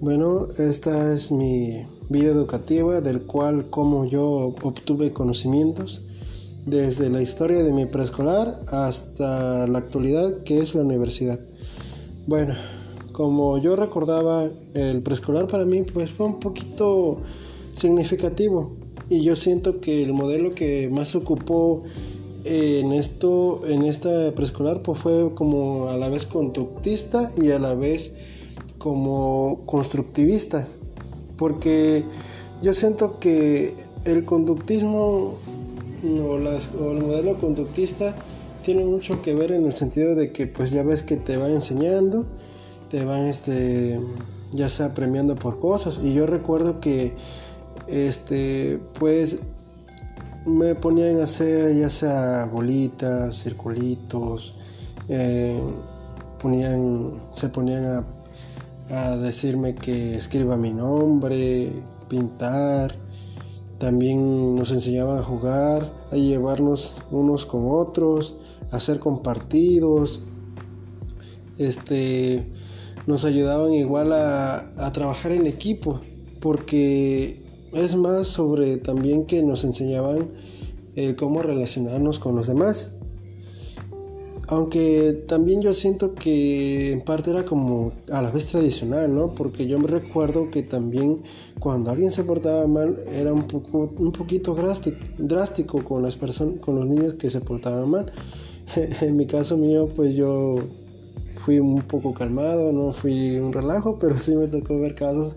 [0.00, 6.02] Bueno, esta es mi vida educativa del cual como yo obtuve conocimientos
[6.66, 11.40] desde la historia de mi preescolar hasta la actualidad que es la universidad.
[12.28, 12.54] Bueno,
[13.10, 17.18] como yo recordaba, el preescolar para mí pues fue un poquito
[17.74, 18.76] significativo
[19.10, 21.82] y yo siento que el modelo que más ocupó
[22.44, 27.74] en esto en esta preescolar pues fue como a la vez conductista y a la
[27.74, 28.14] vez
[28.78, 30.66] como constructivista,
[31.36, 32.04] porque
[32.62, 33.74] yo siento que
[34.04, 35.34] el conductismo
[36.04, 38.14] o, las, o el modelo conductista
[38.62, 41.48] tiene mucho que ver en el sentido de que pues ya ves que te va
[41.48, 42.26] enseñando,
[42.90, 44.00] te van este
[44.52, 46.00] ya sea premiando por cosas.
[46.02, 47.14] Y yo recuerdo que
[47.86, 49.40] este pues
[50.46, 54.54] me ponían a hacer ya sea bolitas, circulitos,
[55.08, 55.60] eh,
[56.40, 58.04] ponían, se ponían a
[58.90, 61.72] a decirme que escriba mi nombre,
[62.08, 62.96] pintar.
[63.78, 68.36] También nos enseñaban a jugar, a llevarnos unos con otros,
[68.72, 70.20] a hacer compartidos.
[71.58, 72.46] Este,
[73.06, 76.00] nos ayudaban igual a, a trabajar en equipo,
[76.40, 77.42] porque
[77.72, 80.28] es más sobre también que nos enseñaban
[80.96, 82.92] el cómo relacionarnos con los demás.
[84.50, 89.34] Aunque también yo siento que en parte era como a la vez tradicional, ¿no?
[89.34, 91.18] Porque yo me recuerdo que también
[91.60, 96.76] cuando alguien se portaba mal era un poco un poquito drástico, con las personas, con
[96.76, 98.10] los niños que se portaban mal.
[99.02, 100.56] en mi caso mío, pues yo
[101.44, 105.34] fui un poco calmado, no fui un relajo, pero sí me tocó ver casos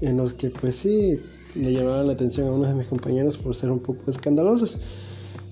[0.00, 1.18] en los que pues sí
[1.56, 4.78] le llamaban la atención a uno de mis compañeros por ser un poco escandalosos.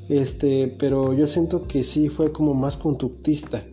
[0.08, 3.64] Este, pero yo siento que sí fue como más conductista.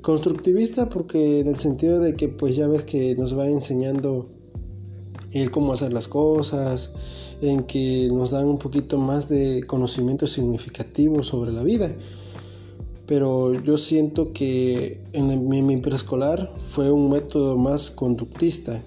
[0.00, 4.28] Constructivista porque en el sentido de que pues ya ves que nos va enseñando
[5.32, 6.92] el cómo hacer las cosas,
[7.42, 11.92] en que nos dan un poquito más de conocimiento significativo sobre la vida.
[13.06, 18.82] Pero yo siento que en mi preescolar fue un método más conductista,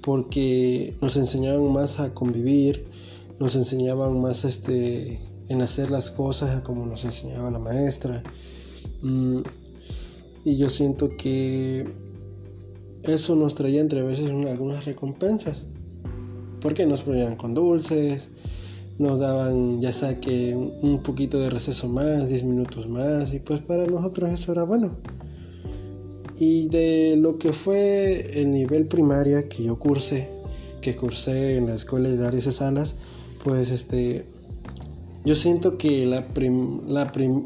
[0.00, 2.86] porque nos enseñaban más a convivir,
[3.38, 5.18] nos enseñaban más este
[5.48, 8.22] en hacer las cosas como nos enseñaba la maestra.
[9.02, 9.40] Mm,
[10.44, 11.86] y yo siento que
[13.02, 15.62] eso nos traía entre veces algunas recompensas.
[16.60, 18.30] Porque nos ponían con dulces,
[18.98, 23.60] nos daban ya sea que un poquito de receso más, 10 minutos más, y pues
[23.60, 24.96] para nosotros eso era bueno.
[26.38, 30.28] Y de lo que fue el nivel primaria que yo cursé,
[30.80, 32.94] que cursé en la escuela de Salas,
[33.44, 34.26] pues este
[35.26, 36.24] yo siento que la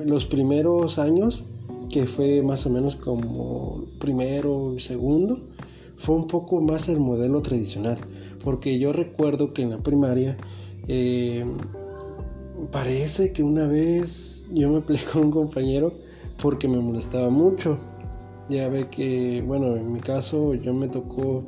[0.05, 1.47] los primeros años,
[1.89, 5.41] que fue más o menos como primero y segundo,
[5.97, 7.97] fue un poco más el modelo tradicional.
[8.45, 10.37] Porque yo recuerdo que en la primaria,
[10.89, 11.47] eh,
[12.71, 15.95] parece que una vez yo me peleé con un compañero
[16.43, 17.79] porque me molestaba mucho.
[18.51, 21.45] Ya ve que, bueno, en mi caso yo me tocó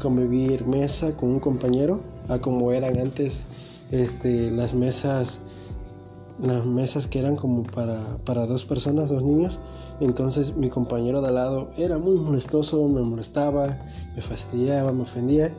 [0.00, 3.44] convivir mesa con un compañero, a como eran antes
[3.92, 5.45] este, las mesas
[6.40, 9.58] las mesas que eran como para, para dos personas, dos niños.
[10.00, 13.78] Entonces mi compañero de al lado era muy molestoso, me molestaba,
[14.14, 15.54] me fastidiaba, me ofendía.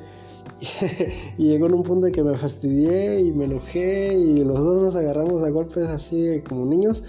[1.38, 4.82] Y, llegó en un punto de que me fastidié y me enojé y los dos
[4.82, 7.04] nos agarramos a golpes así como niños.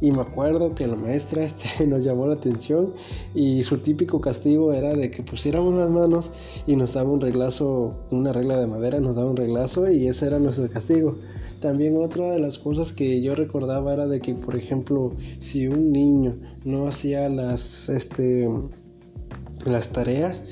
[0.00, 2.92] Y me acuerdo que la maestra este, nos llamó la atención
[3.34, 6.32] y su típico castigo era de que pusiéramos las manos
[6.66, 10.26] y nos daba un reglazo, una regla de madera, nos daba un reglazo y ese
[10.26, 11.16] era nuestro castigo.
[11.62, 15.92] También otra de las cosas que yo recordaba era de que, por ejemplo, si un
[15.92, 16.34] niño
[16.64, 18.50] no hacía las, este,
[19.64, 20.42] las tareas,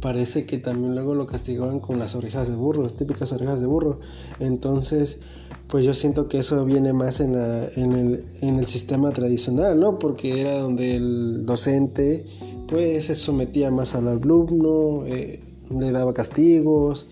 [0.00, 3.66] parece que también luego lo castigaban con las orejas de burro, las típicas orejas de
[3.66, 3.98] burro.
[4.38, 5.18] Entonces,
[5.66, 9.98] pues yo siento que eso viene más en, en, el, en el sistema tradicional, ¿no?
[9.98, 12.24] Porque era donde el docente,
[12.68, 15.40] pues, se sometía más al alumno, eh,
[15.76, 17.08] le daba castigos.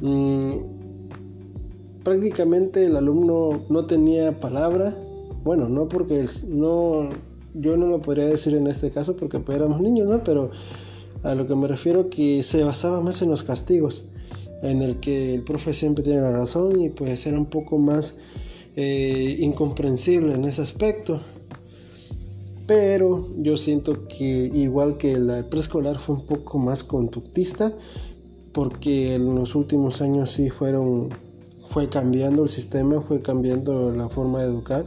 [0.00, 0.81] Mm,
[2.02, 4.96] prácticamente el alumno no tenía palabra.
[5.44, 7.08] Bueno, no porque no,
[7.54, 10.22] yo no lo podría decir en este caso porque pues éramos niños, ¿no?
[10.22, 10.50] Pero
[11.22, 14.04] a lo que me refiero que se basaba más en los castigos,
[14.62, 18.16] en el que el profe siempre tiene la razón y pues era un poco más
[18.76, 21.20] eh, incomprensible en ese aspecto.
[22.66, 27.72] Pero yo siento que igual que el preescolar fue un poco más conductista
[28.52, 31.08] porque en los últimos años sí fueron
[31.72, 34.84] fue cambiando el sistema, fue cambiando la forma de educar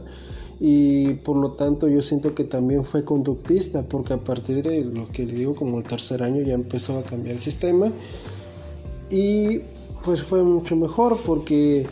[0.58, 5.08] y por lo tanto yo siento que también fue conductista porque a partir de lo
[5.08, 7.92] que le digo como el tercer año ya empezó a cambiar el sistema
[9.10, 9.60] y
[10.02, 11.86] pues fue mucho mejor porque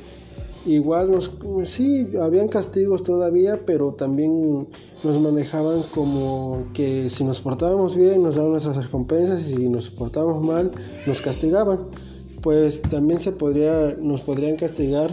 [0.64, 1.30] igual nos
[1.64, 4.66] sí habían castigos todavía pero también
[5.02, 9.90] nos manejaban como que si nos portábamos bien nos daban nuestras recompensas y si nos
[9.90, 10.70] portábamos mal
[11.06, 11.80] nos castigaban
[12.44, 15.10] pues también se podría nos podrían castigar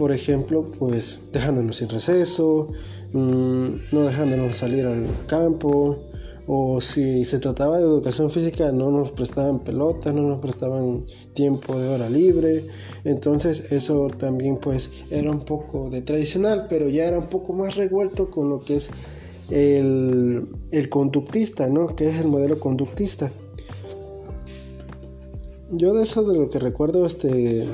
[0.00, 2.68] por ejemplo, pues dejándonos sin receso,
[3.12, 5.98] mm, no dejándonos salir al campo,
[6.46, 11.04] o si se trataba de educación física no nos prestaban pelotas, no nos prestaban
[11.34, 12.64] tiempo de hora libre,
[13.04, 17.76] entonces eso también pues era un poco de tradicional, pero ya era un poco más
[17.76, 18.88] revuelto con lo que es
[19.50, 21.94] el, el conductista, ¿no?
[21.94, 23.30] Que es el modelo conductista.
[25.70, 27.66] Yo de eso de lo que recuerdo este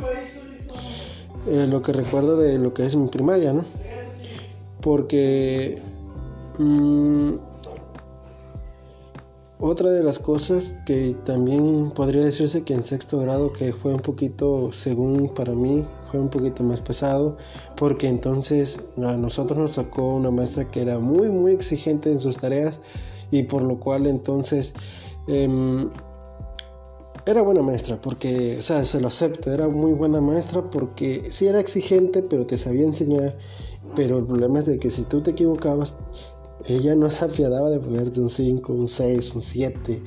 [1.48, 3.64] eh, lo que recuerdo de lo que es mi primaria, ¿no?
[4.81, 5.81] Porque
[6.58, 7.34] mm,
[9.60, 14.00] otra de las cosas que también podría decirse que en sexto grado que fue un
[14.00, 17.37] poquito, según para mí, fue un poquito más pesado,
[17.76, 22.37] porque entonces a nosotros nos tocó una maestra que era muy, muy exigente en sus
[22.38, 22.81] tareas
[23.31, 24.75] y por lo cual entonces...
[25.28, 25.90] Em,
[27.26, 31.46] era buena maestra, porque, o sea, se lo acepto, era muy buena maestra porque sí
[31.46, 33.37] era exigente, pero te sabía enseñar.
[33.96, 35.96] Pero el problema es de que si tú te equivocabas,
[36.67, 40.02] ella no se apiadaba de ponerte un 5, un 6, un 7.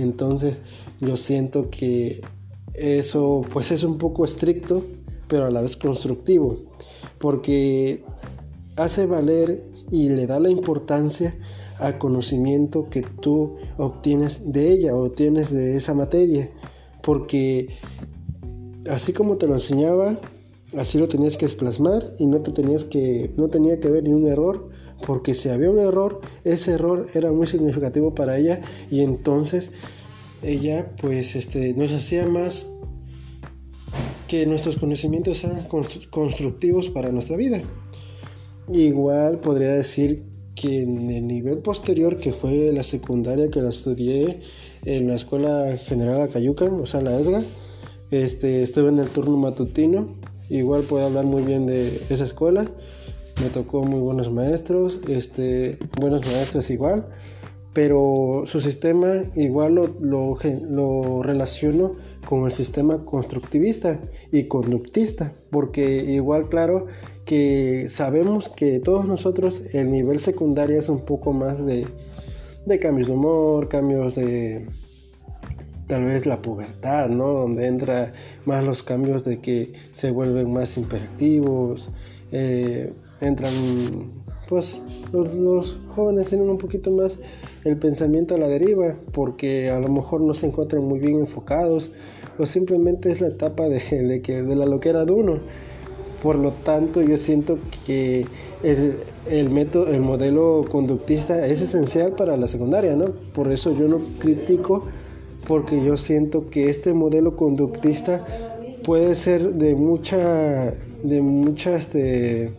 [0.00, 0.56] Entonces,
[1.00, 2.22] yo siento que
[2.74, 4.84] eso, pues es un poco estricto,
[5.28, 6.56] pero a la vez constructivo,
[7.18, 8.04] porque
[8.76, 11.36] hace valer y le da la importancia
[11.78, 16.50] al conocimiento que tú obtienes de ella, obtienes de esa materia.
[17.04, 17.68] Porque
[18.90, 20.18] así como te lo enseñaba,
[20.76, 24.12] así lo tenías que plasmar y no te tenías que, no tenía que haber ni
[24.12, 24.68] un error,
[25.06, 28.60] porque si había un error, ese error era muy significativo para ella
[28.90, 29.72] y entonces
[30.42, 32.68] ella pues este, nos hacía más
[34.28, 35.68] que nuestros conocimientos sean
[36.10, 37.62] constructivos para nuestra vida.
[38.68, 40.24] Igual podría decir
[40.54, 44.40] que en el nivel posterior, que fue la secundaria que la estudié
[44.84, 47.42] en la Escuela General Acayucan, o sea, la ESGA,
[48.10, 50.14] este, estuve en el turno matutino,
[50.48, 52.64] igual puedo hablar muy bien de esa escuela,
[53.42, 57.06] me tocó muy buenos maestros, este, buenos maestros igual,
[57.72, 64.00] pero su sistema igual lo, lo, lo relaciono con el sistema constructivista
[64.32, 66.86] y conductista, porque igual claro
[67.24, 71.86] que sabemos que todos nosotros el nivel secundario es un poco más de,
[72.66, 74.66] de cambios de humor, cambios de
[75.86, 77.32] tal vez la pubertad, ¿no?
[77.32, 78.12] Donde entra
[78.46, 81.90] más los cambios de que se vuelven más imperactivos,
[82.32, 83.52] eh, entran,
[84.54, 84.80] pues
[85.12, 87.18] los, jóvenes tienen un poquito más
[87.64, 91.90] el pensamiento a la deriva, porque a lo mejor no se encuentran muy bien enfocados,
[92.38, 95.40] o simplemente es la etapa de, que, de la loquera de uno.
[96.22, 98.26] Por lo tanto, yo siento que
[98.62, 103.06] el, método, el modelo conductista es esencial para la secundaria, ¿no?
[103.34, 104.84] Por eso yo lo critico,
[105.48, 108.24] porque yo siento que este modelo conductista
[108.84, 110.72] puede ser de mucha,
[111.02, 112.52] de mucha, este,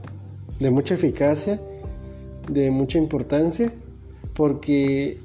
[0.60, 1.62] de mucha eficacia,
[2.50, 3.72] de mucha importancia,
[4.34, 5.18] porque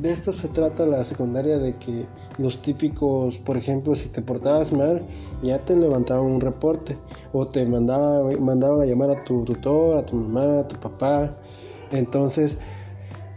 [0.00, 2.06] de esto se trata la secundaria de que
[2.38, 5.02] los típicos, por ejemplo, si te portabas mal,
[5.42, 6.96] ya te levantaban un reporte
[7.32, 11.36] o te mandaba, mandaban a llamar a tu tutor, a tu mamá, a tu papá.
[11.90, 12.58] Entonces,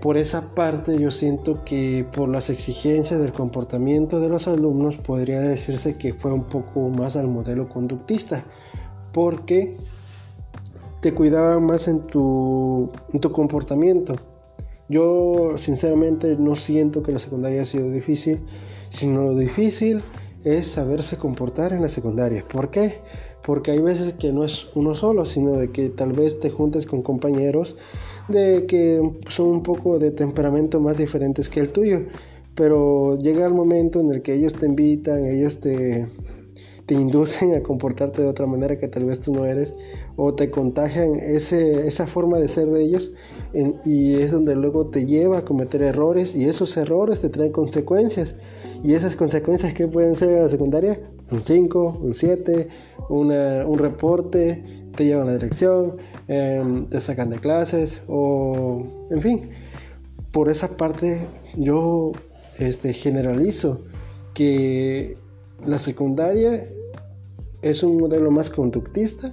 [0.01, 5.39] por esa parte yo siento que por las exigencias del comportamiento de los alumnos podría
[5.41, 8.43] decirse que fue un poco más al modelo conductista,
[9.11, 9.75] porque
[11.05, 14.15] te cuidaban más en tu, en tu comportamiento
[14.89, 18.39] yo sinceramente no siento que la secundaria haya sido difícil,
[18.89, 20.01] sino lo difícil
[20.43, 22.43] es saberse comportar en la secundaria.
[22.47, 22.99] ¿Por qué?
[23.43, 26.85] Porque hay veces que no es uno solo, sino de que tal vez te juntes
[26.85, 27.77] con compañeros
[28.27, 32.05] de que son un poco de temperamento más diferentes que el tuyo.
[32.53, 36.07] Pero llega el momento en el que ellos te invitan, ellos te,
[36.85, 39.73] te inducen a comportarte de otra manera que tal vez tú no eres
[40.15, 43.11] o te contagian ese, esa forma de ser de ellos
[43.85, 48.35] y es donde luego te lleva a cometer errores y esos errores te traen consecuencias.
[48.83, 50.99] Y esas consecuencias que pueden ser en la secundaria
[51.31, 52.67] un 5, un 7,
[53.09, 54.63] un reporte,
[54.95, 59.49] te llevan a la dirección, em, te sacan de clases o en fin,
[60.31, 61.27] por esa parte
[61.57, 62.11] yo
[62.59, 63.81] este, generalizo
[64.33, 65.17] que
[65.65, 66.69] la secundaria
[67.61, 69.31] es un modelo más conductista,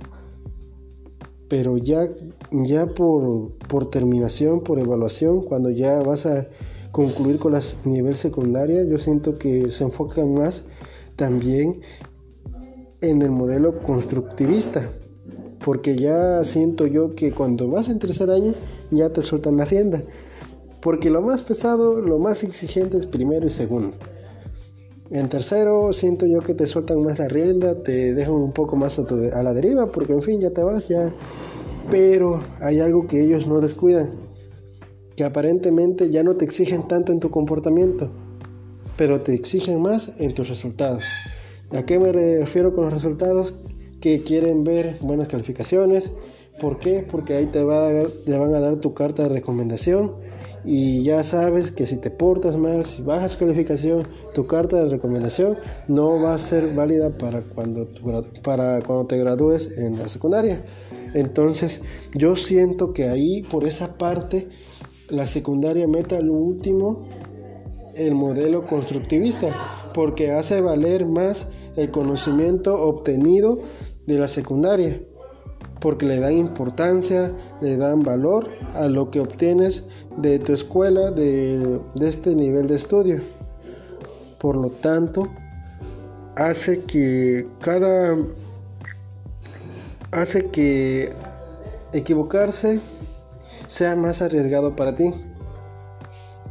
[1.48, 2.08] pero ya,
[2.50, 6.48] ya por, por terminación, por evaluación, cuando ya vas a
[6.92, 10.64] concluir con la nivel secundaria, yo siento que se enfocan más
[11.16, 11.80] también
[13.00, 14.88] en el modelo constructivista,
[15.64, 18.54] porque ya siento yo que cuando vas en tercer año
[18.90, 20.02] ya te sueltan la rienda,
[20.80, 23.96] porque lo más pesado, lo más exigente es primero y segundo.
[25.12, 28.98] En tercero siento yo que te sueltan más la rienda, te dejan un poco más
[28.98, 29.02] a,
[29.34, 31.12] a la deriva, porque en fin ya te vas, ya.
[31.90, 34.10] Pero hay algo que ellos no descuidan,
[35.14, 38.10] que aparentemente ya no te exigen tanto en tu comportamiento,
[38.96, 41.04] pero te exigen más en tus resultados.
[41.72, 43.54] ¿A qué me refiero con los resultados?
[44.00, 46.10] Que quieren ver buenas calificaciones.
[46.60, 47.06] ¿Por qué?
[47.08, 47.90] Porque ahí te, va
[48.24, 50.12] te van a dar tu carta de recomendación
[50.64, 55.56] y ya sabes que si te portas mal, si bajas calificación, tu carta de recomendación
[55.88, 57.88] no va a ser válida para cuando,
[58.42, 60.62] para cuando te gradúes en la secundaria.
[61.14, 61.82] Entonces
[62.14, 64.48] yo siento que ahí por esa parte
[65.08, 67.06] la secundaria meta al último
[67.94, 73.60] el modelo constructivista porque hace valer más el conocimiento obtenido
[74.06, 75.02] de la secundaria,
[75.82, 79.84] porque le dan importancia, le dan valor a lo que obtienes
[80.16, 83.20] de tu escuela, de, este nivel de estudio.
[84.38, 85.28] Por lo tanto,
[86.36, 88.16] hace que cada
[90.12, 91.12] hace que
[91.92, 92.78] equivocarse
[93.66, 95.12] sea más arriesgado para ti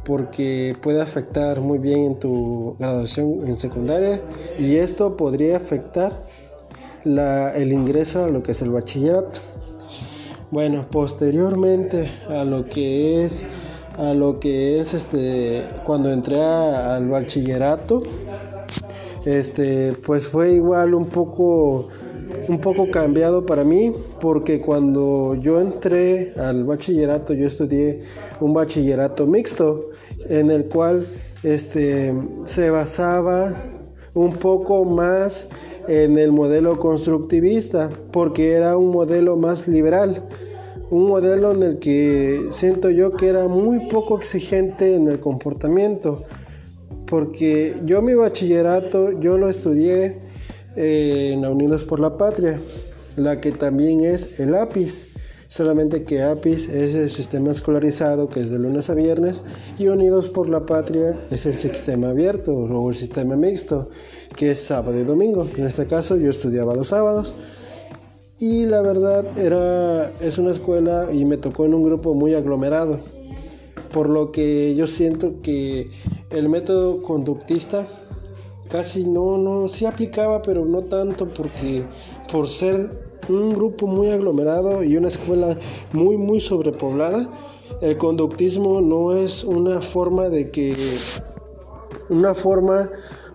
[0.04, 4.20] porque puede afectar muy bien en tu graduación en secundaria
[4.58, 6.12] y esto podría afectar
[7.04, 9.40] el ingreso a lo que es el bachillerato.
[10.50, 13.42] Bueno, posteriormente a lo que es
[13.98, 18.02] a lo que es este cuando entré al bachillerato
[19.26, 21.88] este pues fue igual un poco
[22.48, 28.02] un poco cambiado para mí porque cuando yo entré al bachillerato yo estudié
[28.40, 29.90] un bachillerato mixto
[30.28, 31.06] en el cual
[31.42, 33.52] este, se basaba
[34.14, 35.48] un poco más
[35.88, 40.22] en el modelo constructivista porque era un modelo más liberal
[40.90, 46.24] un modelo en el que siento yo que era muy poco exigente en el comportamiento
[47.06, 50.16] porque yo mi bachillerato yo lo estudié
[50.76, 52.58] en la Unidos por la Patria,
[53.16, 55.08] la que también es el APIS.
[55.46, 59.42] Solamente que APIS es el sistema escolarizado que es de lunes a viernes
[59.78, 63.90] y Unidos por la Patria es el sistema abierto o el sistema mixto
[64.36, 65.46] que es sábado y domingo.
[65.56, 67.34] En este caso yo estudiaba los sábados
[68.38, 72.98] y la verdad era es una escuela y me tocó en un grupo muy aglomerado.
[73.92, 75.86] Por lo que yo siento que
[76.30, 77.86] el método conductista
[78.68, 81.84] casi no, no, sí aplicaba, pero no tanto porque
[82.30, 82.90] por ser
[83.28, 85.56] un grupo muy aglomerado y una escuela
[85.92, 87.28] muy, muy sobrepoblada,
[87.82, 90.74] el conductismo no es una forma de que,
[92.08, 92.90] una forma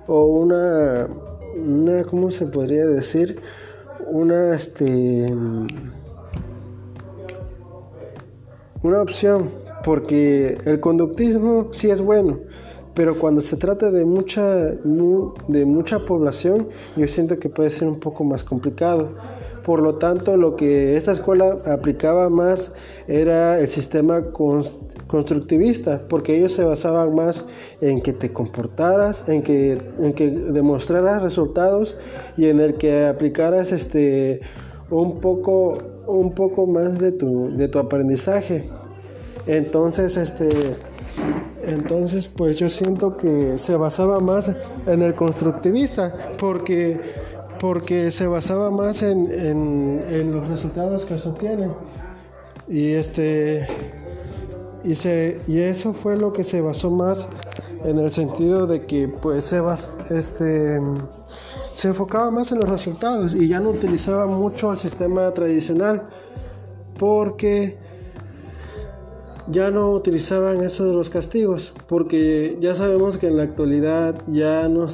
[0.08, 1.08] o una,
[1.56, 3.40] una ¿cómo se podría decir?
[4.10, 5.36] Una, este,
[8.82, 9.52] una opción,
[9.84, 12.40] porque el conductismo sí es bueno,
[12.94, 18.00] pero cuando se trata de mucha, de mucha población, yo siento que puede ser un
[18.00, 19.10] poco más complicado.
[19.64, 22.72] Por lo tanto, lo que esta escuela aplicaba más
[23.08, 24.32] era el sistema
[25.08, 27.46] constructivista, porque ellos se basaban más
[27.82, 31.96] en que te comportaras, en que, en que demostraras resultados
[32.36, 34.42] y en el que aplicaras este,
[34.90, 38.64] un, poco, un poco más de tu, de tu aprendizaje.
[39.48, 40.50] Entonces, este,
[41.64, 44.52] entonces, pues yo siento que se basaba más
[44.86, 46.98] en el constructivista, porque,
[47.60, 51.72] porque se basaba más en, en, los resultados que se obtienen.
[52.68, 53.68] Y este
[54.88, 57.27] y, se, eso fue lo que se basó más
[57.84, 59.62] en el sentido de que pues se,
[60.10, 60.79] este,
[61.74, 66.08] se enfocaba más en los resultados y ya no utilizaba mucho el sistema tradicional
[66.98, 67.77] porque
[69.50, 74.67] ya no utilizaban eso de los castigos, porque ya sabemos que en la actualidad ya
[74.67, 74.88] no,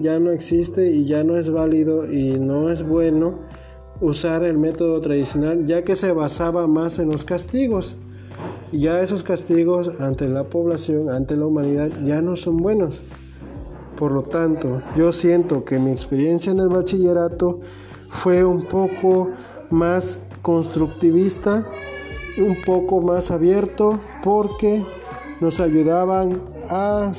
[0.00, 3.38] ya no existe y ya no es válido y no es bueno
[4.00, 7.96] usar el método tradicional, ya que se basaba más en los castigos.
[8.72, 13.02] Ya esos castigos ante la población, ante la humanidad, ya no son buenos.
[13.96, 17.60] Por lo tanto, yo siento que mi experiencia en el bachillerato
[18.08, 19.28] fue un poco
[19.70, 21.64] más constructivista
[22.38, 24.82] un poco más abierto porque
[25.40, 26.38] nos ayudaban
[26.70, 27.12] a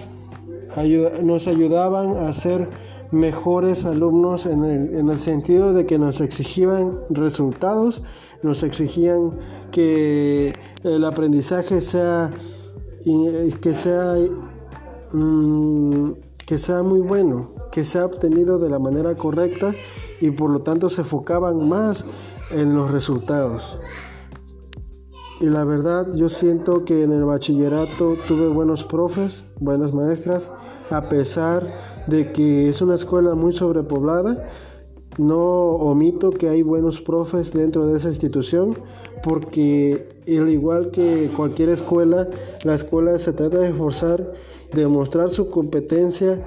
[1.22, 2.68] nos ayudaban a ser
[3.14, 8.02] mejores alumnos en el, en el sentido de que nos exigían resultados
[8.44, 9.32] nos exigían
[9.72, 10.54] que
[10.84, 12.32] el aprendizaje sea
[13.62, 14.16] que sea
[15.12, 16.12] mm,
[16.46, 19.74] que sea muy bueno, que sea obtenido de la manera correcta
[20.20, 22.06] y por lo tanto se enfocaban más
[22.52, 23.80] en los resultados.
[25.40, 30.52] Y la verdad, yo siento que en el bachillerato tuve buenos profes, buenas maestras,
[30.90, 31.64] a pesar
[32.08, 34.50] de que es una escuela muy sobrepoblada.
[35.18, 38.78] No omito que hay buenos profes dentro de esa institución,
[39.24, 42.28] porque al igual que cualquier escuela,
[42.64, 44.34] la escuela se trata de esforzar,
[44.74, 46.42] de mostrar su competencia,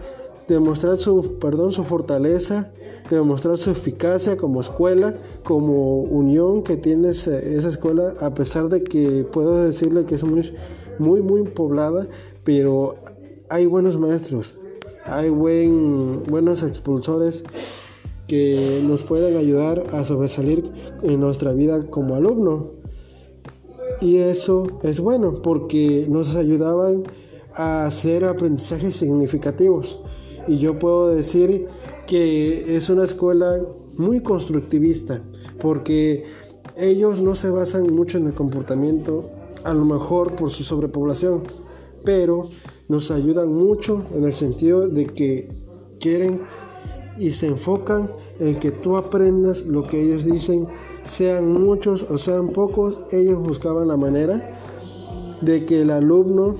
[0.48, 2.72] demostrar su, perdón, su fortaleza,
[3.10, 9.24] demostrar su eficacia como escuela, como unión que tiene esa, escuela, a pesar de que
[9.30, 10.52] puedo decirle que es muy,
[10.98, 12.06] muy, muy poblada,
[12.44, 12.96] pero
[13.48, 14.58] hay buenos maestros,
[15.06, 17.44] hay buen, buenos expulsores
[18.26, 20.70] que nos pueden ayudar a sobresalir
[21.02, 22.72] en nuestra vida como alumno.
[24.00, 27.04] Y eso es bueno porque nos ayudaban
[27.54, 29.98] a hacer aprendizajes significativos
[30.46, 31.66] y yo puedo decir
[32.06, 33.62] que es una escuela
[33.96, 35.22] muy constructivista
[35.58, 36.24] porque
[36.76, 39.30] ellos no se basan mucho en el comportamiento,
[39.64, 41.42] a lo mejor por su sobrepoblación,
[42.04, 42.50] pero
[42.88, 45.50] nos ayudan mucho en el sentido de que
[46.00, 46.40] quieren
[47.18, 50.68] y se enfocan en que tú aprendas lo que ellos dicen,
[51.04, 54.60] sean muchos o sean pocos, ellos buscaban la manera
[55.40, 56.56] de que el alumno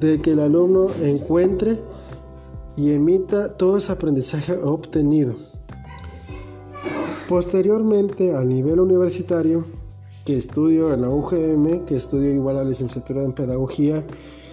[0.00, 1.78] de que el alumno encuentre
[2.76, 5.34] y emita todo ese aprendizaje obtenido.
[7.28, 9.64] Posteriormente, a nivel universitario,
[10.24, 14.02] que estudio en la UGM, que estudio igual la licenciatura en pedagogía,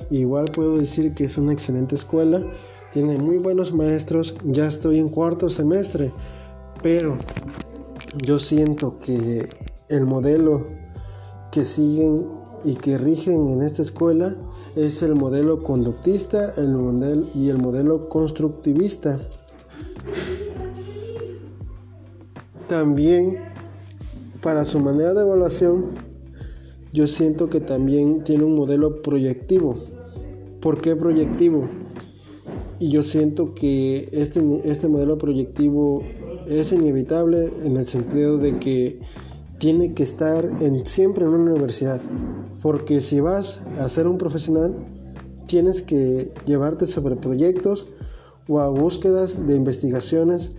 [0.10, 2.44] igual puedo decir que es una excelente escuela,
[2.92, 6.12] tiene muy buenos maestros, ya estoy en cuarto semestre,
[6.82, 7.18] pero
[8.26, 9.50] yo siento que
[9.90, 10.68] el modelo
[11.52, 12.26] que siguen
[12.64, 14.36] y que rigen en esta escuela
[14.76, 19.20] es el modelo conductista el modelo, y el modelo constructivista.
[22.68, 23.38] También
[24.42, 25.86] para su manera de evaluación,
[26.94, 29.78] yo siento que también tiene un modelo proyectivo.
[30.62, 31.68] ¿Por qué proyectivo?
[32.80, 36.04] Y yo siento que este, este modelo proyectivo
[36.48, 39.00] es inevitable en el sentido de que
[39.60, 42.00] tiene que estar en, siempre en una universidad.
[42.62, 44.76] Porque si vas a ser un profesional,
[45.48, 47.88] tienes que llevarte sobre proyectos
[48.48, 50.56] o a búsquedas de investigaciones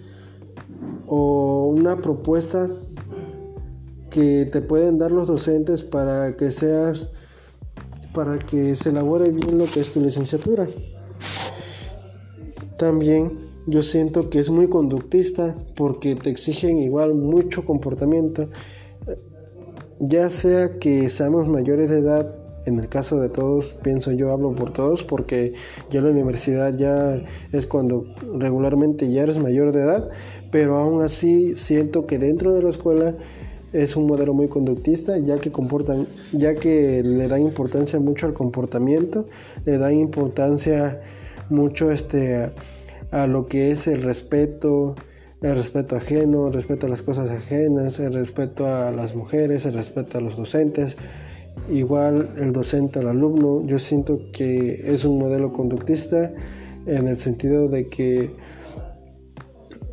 [1.07, 2.69] o una propuesta
[4.11, 7.13] que te pueden dar los docentes para que seas
[8.13, 10.67] para que se elabore bien lo que es tu licenciatura.
[12.77, 13.33] También
[13.67, 18.49] yo siento que es muy conductista porque te exigen igual mucho comportamiento
[20.01, 24.55] ya sea que seamos mayores de edad, en el caso de todos, pienso yo, hablo
[24.55, 25.55] por todos, porque
[25.91, 30.09] ya la universidad ya es cuando regularmente ya eres mayor de edad,
[30.51, 33.17] pero aún así siento que dentro de la escuela
[33.73, 38.35] es un modelo muy conductista, ya que comportan, ya que le da importancia mucho al
[38.35, 39.27] comportamiento,
[39.65, 41.01] le da importancia
[41.51, 42.51] mucho este
[43.11, 44.95] a lo que es el respeto,
[45.41, 49.75] el respeto ajeno, el respeto a las cosas ajenas, el respeto a las mujeres, el
[49.75, 50.97] respeto a los docentes,
[51.69, 53.65] igual el docente al alumno.
[53.67, 56.33] Yo siento que es un modelo conductista
[56.87, 58.31] en el sentido de que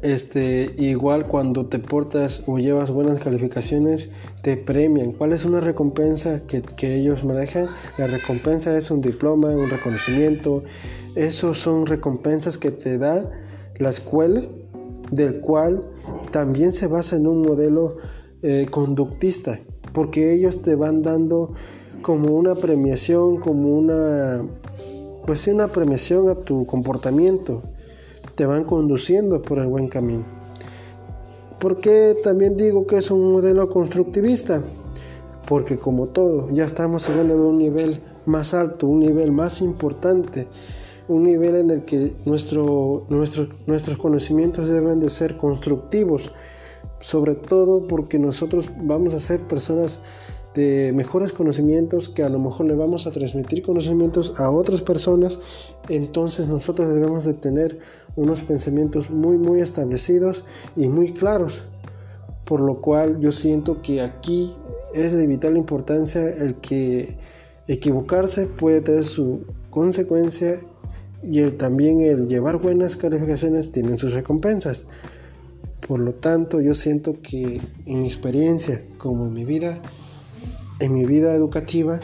[0.05, 4.09] este, igual cuando te portas o llevas buenas calificaciones,
[4.43, 5.13] te premian.
[5.13, 7.67] ¿Cuál es una recompensa que, que ellos manejan?
[7.97, 10.63] La recompensa es un diploma, un reconocimiento.
[11.15, 13.31] Esos son recompensas que te da
[13.77, 14.41] la escuela
[15.11, 15.83] del cual
[16.31, 17.97] también se basa en un modelo
[18.43, 19.59] eh, conductista,
[19.91, 21.53] porque ellos te van dando
[22.01, 24.45] como una premiación, como una,
[25.25, 27.63] pues una premiación a tu comportamiento,
[28.35, 30.23] te van conduciendo por el buen camino.
[31.59, 34.61] ¿Por qué también digo que es un modelo constructivista?
[35.47, 40.47] Porque como todo, ya estamos hablando de un nivel más alto, un nivel más importante
[41.07, 46.31] un nivel en el que nuestro, nuestros conocimientos deben de ser constructivos,
[46.99, 49.99] sobre todo porque nosotros vamos a ser personas
[50.55, 55.37] de mejores conocimientos que a lo mejor le vamos a transmitir conocimientos a otras personas,
[55.89, 57.77] entonces nosotros debemos de tener
[58.15, 61.63] unos pensamientos muy muy establecidos y muy claros,
[62.45, 64.51] por lo cual yo siento que aquí
[64.93, 67.17] es de vital importancia el que
[67.67, 70.59] equivocarse puede tener su consecuencia
[71.21, 74.85] y el, también el llevar buenas calificaciones tienen sus recompensas.
[75.87, 79.81] Por lo tanto, yo siento que en mi experiencia, como en mi vida,
[80.79, 81.99] en mi vida educativa,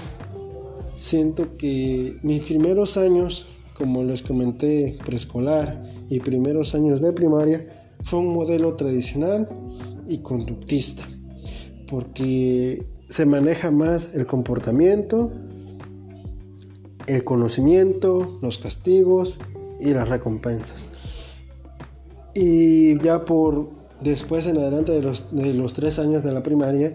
[0.95, 7.65] siento que mis primeros años, como les comenté, preescolar y primeros años de primaria,
[8.04, 9.47] fue un modelo tradicional
[10.06, 11.04] y conductista,
[11.88, 15.32] porque se maneja más el comportamiento,
[17.08, 19.39] el conocimiento, los castigos
[19.80, 20.89] y las recompensas.
[22.36, 23.69] Y ya por
[24.02, 26.93] después en adelante de los, de los tres años de la primaria,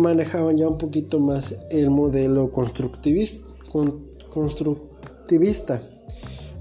[0.00, 3.48] manejaban ya un poquito más el modelo constructivista,
[4.30, 5.82] constructivista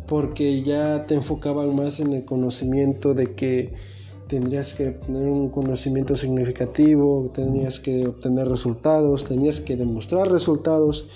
[0.08, 3.74] porque ya te enfocaban más en el conocimiento de que
[4.28, 11.08] tendrías que tener un conocimiento significativo, tendrías que obtener resultados, tenías que demostrar resultados.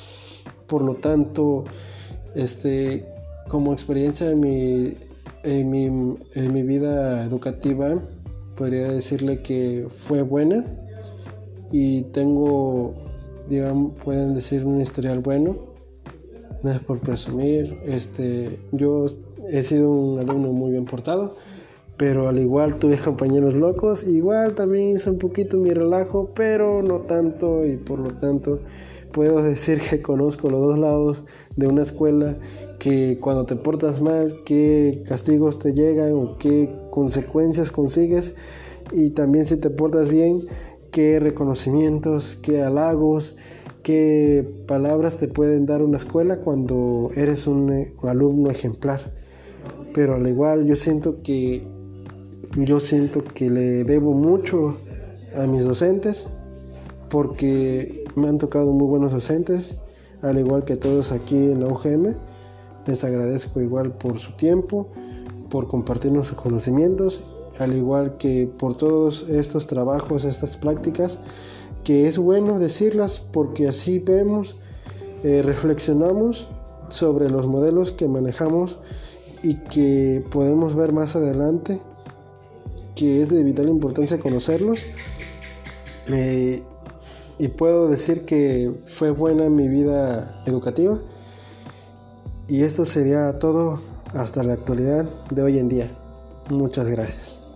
[0.67, 1.63] Por lo tanto,
[2.35, 3.05] este,
[3.47, 4.93] como experiencia en mi,
[5.43, 7.99] en mi, en mi vida educativa,
[8.55, 10.65] podría decirle que fue buena
[11.71, 12.93] y tengo,
[13.47, 15.76] digamos, pueden decir un historial bueno.
[16.67, 19.05] No es por presumir, este, yo
[19.49, 21.33] he sido un alumno muy bien portado
[21.95, 26.99] pero al igual tuve compañeros locos, igual también hice un poquito mi relajo, pero no
[26.99, 28.59] tanto y por lo tanto
[29.13, 31.23] puedo decir que conozco los dos lados
[31.55, 32.37] de una escuela,
[32.79, 38.35] que cuando te portas mal, qué castigos te llegan o qué consecuencias consigues.
[38.91, 40.45] Y también si te portas bien,
[40.91, 43.35] qué reconocimientos, qué halagos,
[43.87, 49.13] qué palabras te pueden dar una escuela cuando eres un eh, alumno ejemplar.
[49.93, 51.65] Pero al igual yo siento que
[52.57, 54.75] yo siento que le debo mucho
[55.37, 56.27] a mis docentes
[57.09, 59.77] porque me han tocado muy buenos docentes,
[60.21, 62.13] al igual que todos aquí en la UGM.
[62.87, 64.89] Les agradezco igual por su tiempo,
[65.49, 67.21] por compartirnos sus conocimientos,
[67.57, 71.19] al igual que por todos estos trabajos, estas prácticas,
[71.87, 74.57] que es bueno decirlas porque así vemos,
[75.23, 76.49] eh, reflexionamos
[76.89, 78.77] sobre los modelos que manejamos
[79.41, 81.81] y que podemos ver más adelante
[82.93, 84.85] que es de vital importancia conocerlos.
[86.07, 86.61] Eh,
[87.39, 90.97] y puedo decir que fue buena mi vida educativa.
[92.49, 93.79] Y esto sería todo
[94.13, 95.89] hasta la actualidad de hoy en día.
[96.49, 97.46] Muchas gracias.